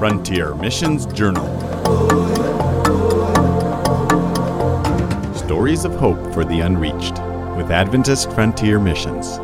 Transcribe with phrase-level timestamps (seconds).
[0.00, 1.44] Frontier Missions Journal.
[5.34, 7.18] Stories of Hope for the Unreached
[7.54, 9.36] with Adventist Frontier Missions.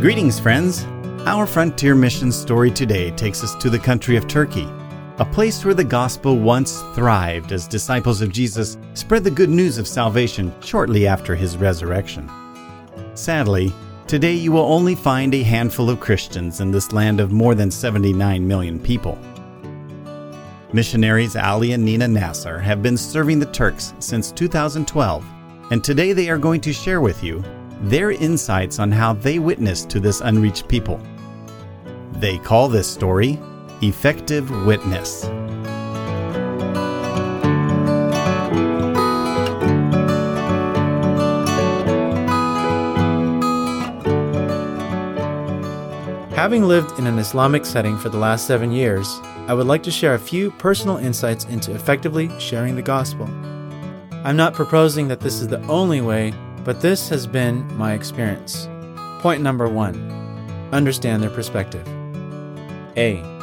[0.00, 0.86] Greetings, friends.
[1.26, 4.66] Our Frontier Mission story today takes us to the country of Turkey,
[5.20, 9.76] a place where the gospel once thrived as disciples of Jesus spread the good news
[9.76, 12.26] of salvation shortly after his resurrection.
[13.12, 13.70] Sadly,
[14.06, 17.70] today you will only find a handful of Christians in this land of more than
[17.70, 19.18] 79 million people.
[20.72, 25.22] Missionaries Ali and Nina Nasser have been serving the Turks since 2012,
[25.70, 27.44] and today they are going to share with you
[27.82, 30.98] their insights on how they witnessed to this unreached people.
[32.12, 33.38] They call this story
[33.82, 35.22] Effective Witness.
[46.34, 49.90] Having lived in an Islamic setting for the last seven years, I would like to
[49.90, 53.24] share a few personal insights into effectively sharing the gospel.
[54.24, 58.68] I'm not proposing that this is the only way but this has been my experience.
[59.20, 59.96] Point number one
[60.72, 61.86] understand their perspective.
[62.98, 63.39] A.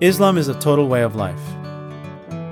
[0.00, 1.42] Islam is a total way of life.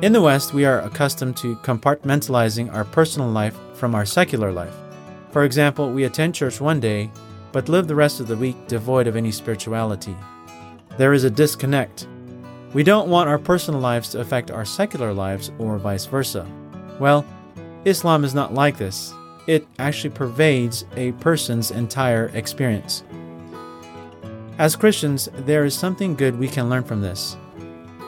[0.02, 4.74] In the West, we are accustomed to compartmentalizing our personal life from our secular life.
[5.30, 7.10] For example, we attend church one day,
[7.52, 10.14] but live the rest of the week devoid of any spirituality.
[10.98, 12.06] There is a disconnect.
[12.74, 16.46] We don't want our personal lives to affect our secular lives or vice versa.
[17.00, 17.24] Well,
[17.86, 19.14] Islam is not like this
[19.46, 23.02] it actually pervades a person's entire experience.
[24.58, 27.36] As Christians, there is something good we can learn from this.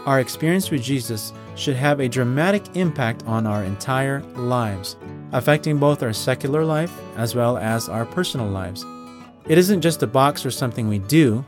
[0.05, 4.97] Our experience with Jesus should have a dramatic impact on our entire lives,
[5.31, 8.85] affecting both our secular life as well as our personal lives.
[9.47, 11.45] It isn't just a box or something we do.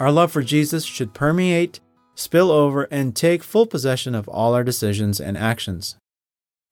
[0.00, 1.78] Our love for Jesus should permeate,
[2.16, 5.94] spill over, and take full possession of all our decisions and actions.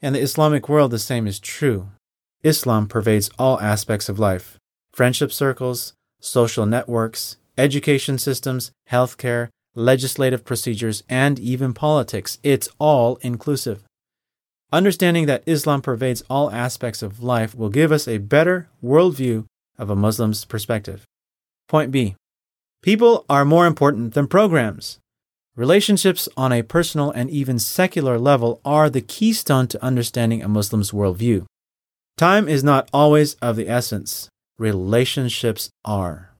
[0.00, 1.88] In the Islamic world, the same is true.
[2.42, 4.58] Islam pervades all aspects of life
[4.92, 12.38] friendship circles, social networks, education systems, healthcare, legislative procedures, and even politics.
[12.42, 13.84] It's all inclusive.
[14.72, 19.46] Understanding that Islam pervades all aspects of life will give us a better worldview
[19.78, 21.04] of a Muslim's perspective.
[21.68, 22.16] Point B
[22.82, 24.98] People are more important than programs.
[25.56, 30.92] Relationships on a personal and even secular level are the keystone to understanding a Muslim's
[30.92, 31.46] worldview.
[32.16, 34.28] Time is not always of the essence,
[34.58, 36.30] relationships are.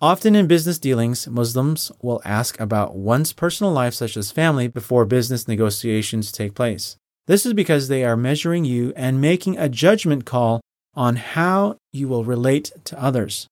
[0.00, 5.04] Often in business dealings, Muslims will ask about one's personal life, such as family, before
[5.04, 6.96] business negotiations take place.
[7.28, 10.60] This is because they are measuring you and making a judgment call
[10.94, 13.46] on how you will relate to others.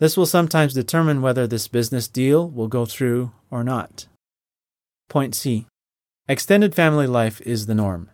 [0.00, 4.06] This will sometimes determine whether this business deal will go through or not.
[5.10, 5.66] Point C
[6.26, 8.08] Extended family life is the norm.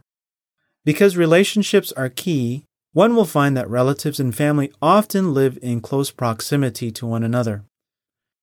[0.85, 6.11] Because relationships are key, one will find that relatives and family often live in close
[6.11, 7.65] proximity to one another.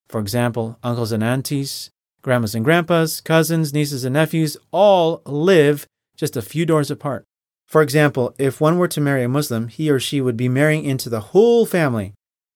[0.08, 1.90] For example, uncles and aunties,
[2.22, 5.86] grandmas and grandpas, cousins, nieces and nephews all live
[6.16, 7.24] just a few doors apart.
[7.66, 10.84] For example, if one were to marry a Muslim, he or she would be marrying
[10.84, 12.14] into the whole family.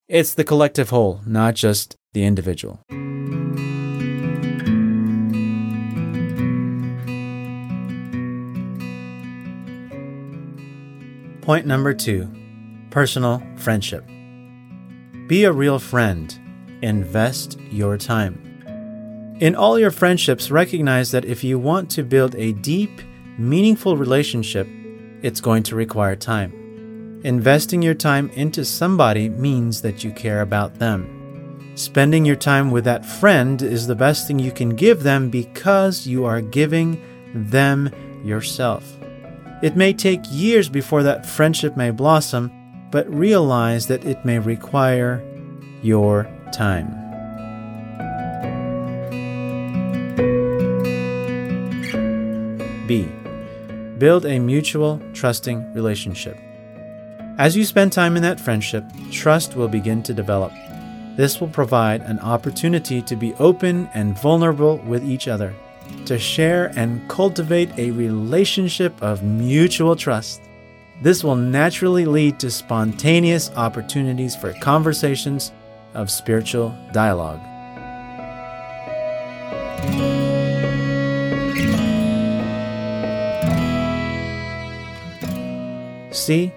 [0.09, 2.81] It's the collective whole, not just the individual.
[11.43, 12.29] Point number two
[12.91, 14.07] personal friendship.
[15.27, 16.33] Be a real friend.
[16.83, 19.37] Invest your time.
[19.41, 23.01] In all your friendships, recognize that if you want to build a deep,
[23.39, 24.69] meaningful relationship,
[25.23, 27.21] it's going to require time.
[27.25, 31.73] Investing your time into somebody means that you care about them.
[31.75, 36.07] Spending your time with that friend is the best thing you can give them because
[36.07, 37.03] you are giving
[37.35, 37.91] them
[38.25, 38.85] yourself.
[39.63, 42.51] It may take years before that friendship may blossom,
[42.91, 45.23] but realize that it may require
[45.83, 46.99] your time.
[52.89, 53.09] B.
[53.99, 56.37] Build a mutual, trusting relationship.
[57.39, 60.53] As you spend time in that friendship, trust will begin to develop.
[61.15, 65.55] This will provide an opportunity to be open and vulnerable with each other
[66.07, 70.43] to share and cultivate a relationship of mutual trust.
[71.01, 75.53] This will naturally lead to spontaneous opportunities for conversations
[75.95, 77.41] of spiritual dialogue.
[86.13, 86.53] See?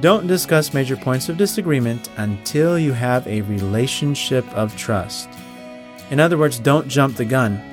[0.00, 5.28] Don't discuss major points of disagreement until you have a relationship of trust.
[6.10, 7.69] In other words, don't jump the gun.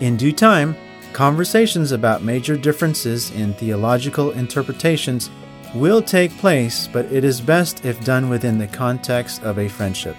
[0.00, 0.76] In due time,
[1.12, 5.30] conversations about major differences in theological interpretations
[5.72, 10.16] will take place, but it is best if done within the context of a friendship.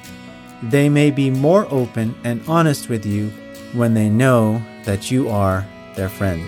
[0.63, 3.29] They may be more open and honest with you
[3.73, 6.41] when they know that you are their friend.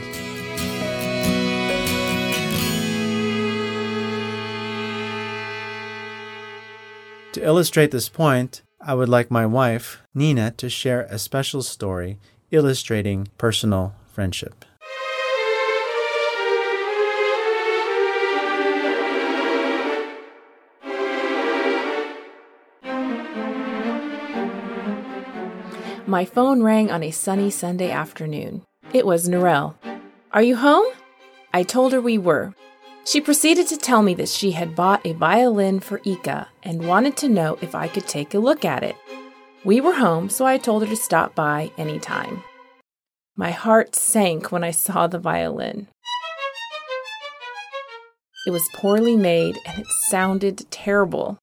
[7.33, 12.19] To illustrate this point, I would like my wife, Nina, to share a special story
[12.51, 14.65] illustrating personal friendship.
[26.09, 28.63] My phone rang on a sunny Sunday afternoon.
[28.93, 29.75] It was Narelle.
[30.31, 30.85] Are you home?
[31.53, 32.53] I told her we were.
[33.03, 37.17] She proceeded to tell me that she had bought a violin for Ika and wanted
[37.17, 38.95] to know if I could take a look at it.
[39.67, 42.41] We were home, so I told her to stop by anytime.
[43.35, 45.89] My heart sank when I saw the violin.
[48.45, 51.37] It was poorly made and it sounded terrible.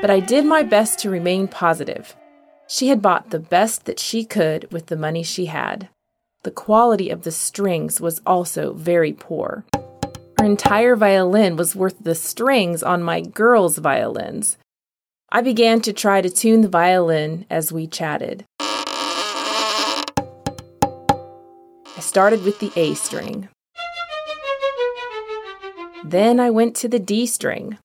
[0.00, 2.14] But I did my best to remain positive.
[2.68, 5.88] She had bought the best that she could with the money she had.
[6.44, 9.64] The quality of the strings was also very poor.
[10.38, 14.58] Her entire violin was worth the strings on my girls' violins.
[15.32, 18.44] I began to try to tune the violin as we chatted.
[21.96, 23.48] I started with the A string.
[26.04, 27.78] Then I went to the D string.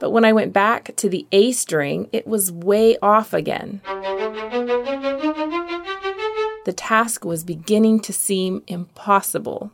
[0.00, 3.80] But when I went back to the A string, it was way off again.
[6.64, 9.72] The task was beginning to seem impossible.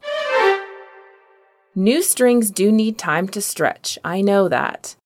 [1.80, 4.96] New strings do need time to stretch, I know that.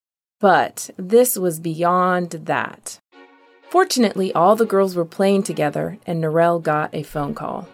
[0.40, 2.98] But this was beyond that.
[3.70, 7.68] Fortunately, all the girls were playing together, and Narelle got a phone call.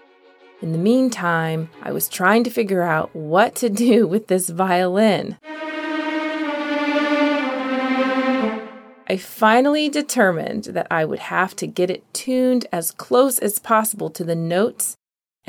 [0.61, 5.39] In the meantime, I was trying to figure out what to do with this violin.
[9.09, 14.11] I finally determined that I would have to get it tuned as close as possible
[14.11, 14.99] to the notes,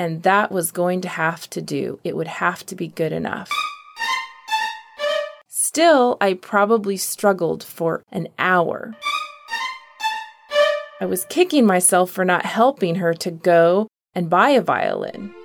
[0.01, 1.99] and that was going to have to do.
[2.03, 3.51] It would have to be good enough.
[5.47, 8.95] Still, I probably struggled for an hour.
[10.99, 15.35] I was kicking myself for not helping her to go and buy a violin.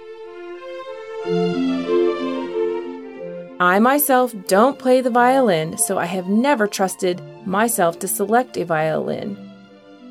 [3.61, 8.65] I myself don't play the violin, so I have never trusted myself to select a
[8.65, 9.37] violin,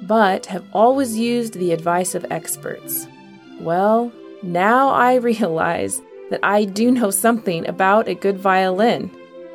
[0.03, 3.07] but have always used the advice of experts.
[3.59, 4.11] Well,
[4.45, 9.11] now I realize that I do know something about a good violin.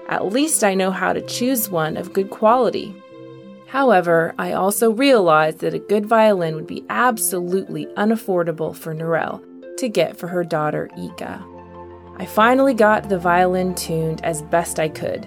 [0.09, 2.95] At least I know how to choose one of good quality.
[3.69, 9.41] However, I also realized that a good violin would be absolutely unaffordable for Narelle
[9.77, 11.45] to get for her daughter Ika.
[12.17, 15.27] I finally got the violin tuned as best I could.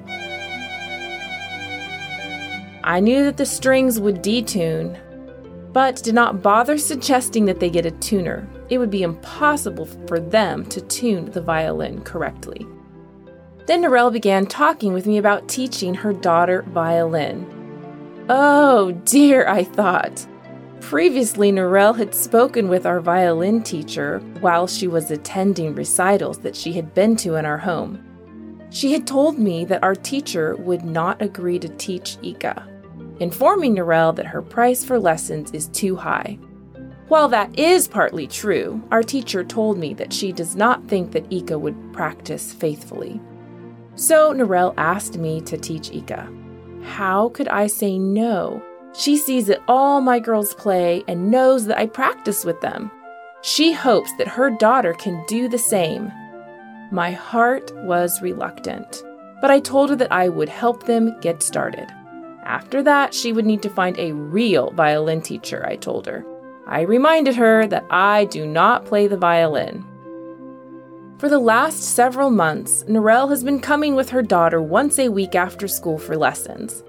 [2.83, 4.99] I knew that the strings would detune,
[5.71, 8.47] but did not bother suggesting that they get a tuner.
[8.73, 12.65] It would be impossible for them to tune the violin correctly.
[13.67, 17.45] Then Narelle began talking with me about teaching her daughter violin.
[18.29, 20.25] Oh dear, I thought.
[20.81, 26.73] Previously, Narelle had spoken with our violin teacher while she was attending recitals that she
[26.73, 28.03] had been to in our home.
[28.71, 32.67] She had told me that our teacher would not agree to teach Ika,
[33.19, 36.39] informing Narelle that her price for lessons is too high.
[37.07, 41.31] While that is partly true, our teacher told me that she does not think that
[41.31, 43.19] Ika would practice faithfully.
[43.95, 46.29] So Narelle asked me to teach Ika.
[46.83, 48.61] How could I say no
[48.95, 52.91] she sees that all my girls play and knows that I practice with them.
[53.41, 56.11] She hopes that her daughter can do the same.
[56.91, 59.03] My heart was reluctant,
[59.41, 61.87] but I told her that I would help them get started.
[62.43, 66.23] After that, she would need to find a real violin teacher, I told her.
[66.67, 69.85] I reminded her that I do not play the violin.
[71.17, 75.35] For the last several months, Narelle has been coming with her daughter once a week
[75.35, 76.83] after school for lessons.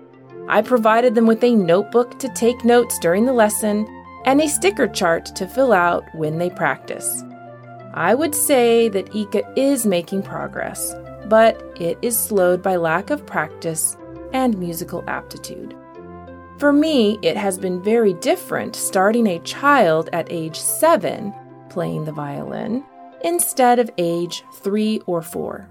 [0.48, 3.86] I provided them with a notebook to take notes during the lesson
[4.24, 7.22] and a sticker chart to fill out when they practice.
[7.94, 10.94] I would say that Ika is making progress,
[11.26, 13.96] but it is slowed by lack of practice
[14.32, 15.76] and musical aptitude.
[16.64, 21.34] For me, it has been very different starting a child at age seven
[21.68, 22.82] playing the violin
[23.22, 25.68] instead of age three or four.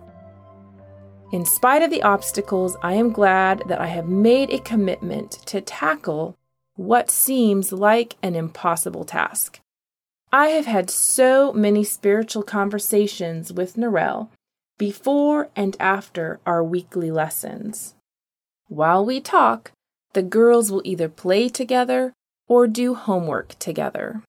[1.32, 5.62] In spite of the obstacles, I am glad that I have made a commitment to
[5.62, 6.38] tackle
[6.76, 9.62] what seems like an impossible task.
[10.32, 14.30] I have had so many spiritual conversations with Narelle
[14.78, 17.96] before and after our weekly lessons.
[18.68, 19.72] While we talk,
[20.14, 22.14] the girls will either play together
[22.48, 24.22] or do homework together.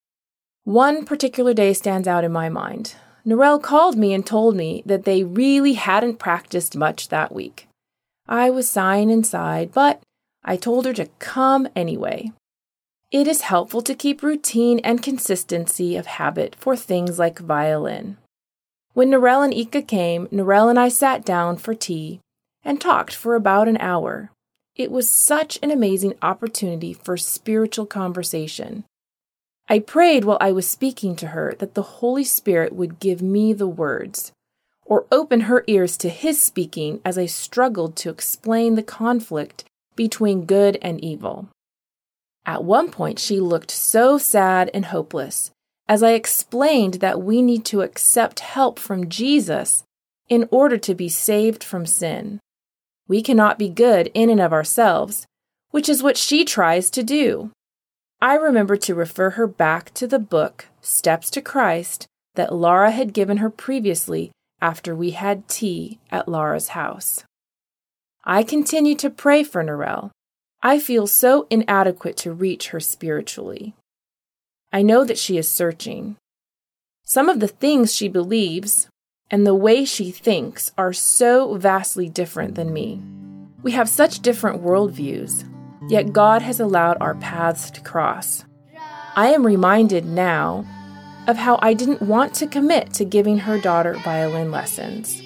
[0.65, 2.95] One particular day stands out in my mind.
[3.27, 7.69] Narelle called me and told me that they really hadn't practiced much that week.
[8.29, 10.01] I was sighing inside, but
[10.45, 12.33] I told her to come anyway.
[13.11, 18.17] It is helpful to keep routine and consistency of habit for things like violin.
[18.93, 22.21] When Narelle and Ika came, Narelle and I sat down for tea
[22.65, 24.31] and talked for about an hour.
[24.77, 28.85] It was such an amazing opportunity for spiritual conversation.
[29.69, 33.53] I prayed while I was speaking to her that the Holy Spirit would give me
[33.53, 34.33] the words,
[34.85, 39.65] or open her ears to His speaking as I struggled to explain the conflict
[39.97, 41.49] between good and evil.
[42.45, 45.51] At one point, she looked so sad and hopeless,
[45.89, 49.85] as I explained that we need to accept help from Jesus
[50.29, 52.41] in order to be saved from sin.
[53.07, 55.27] We cannot be good in and of ourselves,
[55.71, 57.51] which is what she tries to do.
[58.21, 63.13] I remember to refer her back to the book, Steps to Christ, that Laura had
[63.13, 67.25] given her previously after we had tea at Laura's house.
[68.25, 70.11] I continue to pray for Narelle.
[70.63, 73.75] I feel so inadequate to reach her spiritually.
[74.73, 76.17] I know that she is searching.
[77.03, 78.89] Some of the things she believes
[79.31, 83.03] and the way she thinks are so vastly different than me.
[83.63, 85.49] We have such different worldviews,
[85.89, 88.45] yet God has allowed our paths to cross.
[89.17, 90.67] I am reminded now
[91.27, 95.23] of how I didn't want to commit to giving her daughter violin lessons.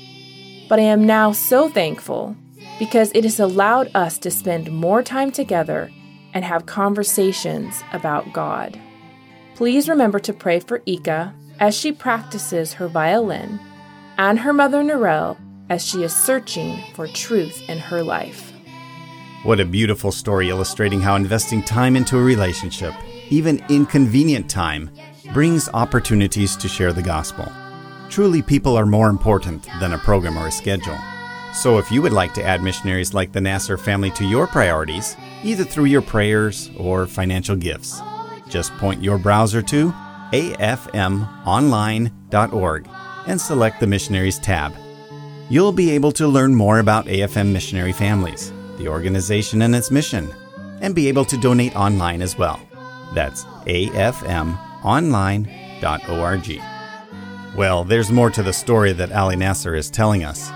[0.69, 2.37] But I am now so thankful
[2.79, 5.91] because it has allowed us to spend more time together
[6.35, 8.79] and have conversations about God.
[9.57, 13.59] Please remember to pray for Ika as she practices her violin
[14.19, 15.39] and her mother Narelle
[15.71, 18.53] as she is searching for truth in her life.
[19.45, 22.93] What a beautiful story illustrating how investing time into a relationship,
[23.31, 24.91] even inconvenient time,
[25.33, 27.47] brings opportunities to share the gospel.
[28.09, 30.99] Truly, people are more important than a program or a schedule.
[31.55, 35.17] So, if you would like to add missionaries like the Nasser family to your priorities,
[35.43, 38.01] either through your prayers or financial gifts,
[38.49, 39.93] just point your browser to
[40.33, 42.89] afmonline.org
[43.29, 44.75] and select the Missionaries tab.
[45.49, 50.35] You'll be able to learn more about AFM Missionary Families, the organization and its mission,
[50.81, 52.61] and be able to donate online as well.
[53.15, 54.77] That's afmonline.org.
[57.57, 60.51] Well, there's more to the story that Ali Nasser is telling us.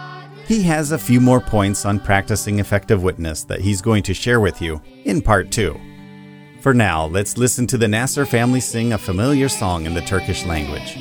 [0.47, 4.41] He has a few more points on practicing effective witness that he's going to share
[4.41, 5.81] with you in part two.
[6.61, 10.45] For now, let's listen to the Nasser family sing a familiar song in the Turkish
[10.45, 10.97] language.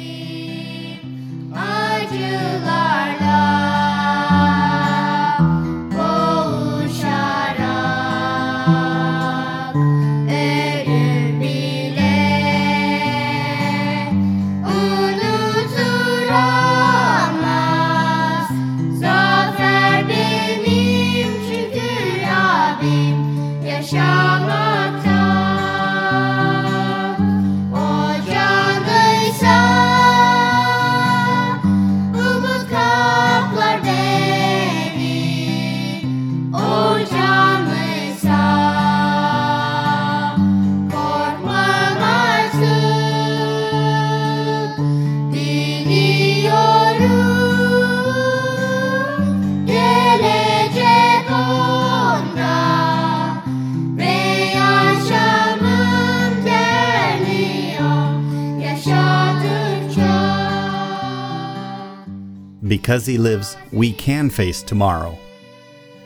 [62.92, 65.18] Because he lives, we can face tomorrow.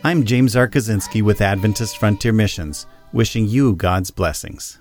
[0.03, 0.67] I'm James R.
[0.67, 4.77] Kaczynski with Adventist Frontier Missions, wishing you God's blessings.